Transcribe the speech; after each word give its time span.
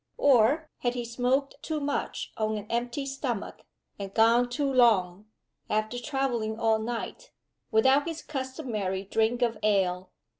Or 0.17 0.71
had 0.79 0.95
he 0.95 1.05
smoked 1.05 1.61
too 1.61 1.79
much 1.79 2.31
on 2.35 2.57
an 2.57 2.65
empty 2.71 3.05
stomach, 3.05 3.65
and 3.99 4.11
gone 4.11 4.49
too 4.49 4.65
long 4.73 5.27
(after 5.69 5.99
traveling 5.99 6.57
all 6.59 6.79
night) 6.79 7.29
without 7.69 8.07
his 8.07 8.23
customary 8.23 9.03
drink 9.03 9.43
of 9.43 9.59
ale? 9.61 10.09